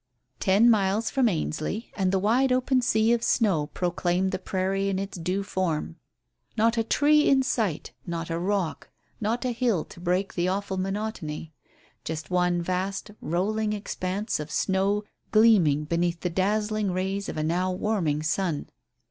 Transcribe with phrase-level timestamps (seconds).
[0.39, 4.97] Ten miles from Ainsley and the wide open sea of snow proclaimed the prairie in
[4.97, 5.97] its due form.
[6.57, 10.77] Not a tree in sight, not a rock, not a hill to break the awful
[10.77, 11.53] monotony.
[12.03, 17.71] Just one vast rolling expanse of snow gleaming beneath the dazzling rays of a now
[17.71, 18.71] warming sun.